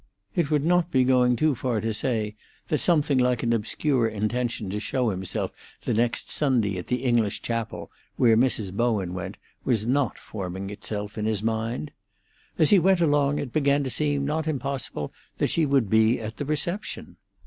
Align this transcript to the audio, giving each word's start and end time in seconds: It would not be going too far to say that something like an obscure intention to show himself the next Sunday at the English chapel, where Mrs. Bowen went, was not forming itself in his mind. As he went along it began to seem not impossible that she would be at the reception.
It 0.35 0.49
would 0.49 0.65
not 0.65 0.89
be 0.89 1.03
going 1.03 1.35
too 1.35 1.53
far 1.53 1.79
to 1.79 1.93
say 1.93 2.35
that 2.69 2.79
something 2.79 3.19
like 3.19 3.43
an 3.43 3.53
obscure 3.53 4.07
intention 4.07 4.71
to 4.71 4.79
show 4.79 5.11
himself 5.11 5.51
the 5.81 5.93
next 5.93 6.27
Sunday 6.31 6.79
at 6.79 6.87
the 6.87 7.03
English 7.03 7.43
chapel, 7.43 7.91
where 8.15 8.35
Mrs. 8.35 8.73
Bowen 8.73 9.13
went, 9.13 9.37
was 9.63 9.85
not 9.85 10.17
forming 10.17 10.71
itself 10.71 11.19
in 11.19 11.25
his 11.27 11.43
mind. 11.43 11.91
As 12.57 12.71
he 12.71 12.79
went 12.79 12.99
along 12.99 13.37
it 13.37 13.53
began 13.53 13.83
to 13.83 13.91
seem 13.91 14.25
not 14.25 14.47
impossible 14.47 15.13
that 15.37 15.51
she 15.51 15.67
would 15.67 15.87
be 15.87 16.19
at 16.19 16.37
the 16.37 16.45
reception. 16.45 17.17